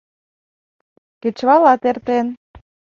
[1.21, 2.27] Кечывалат эртен.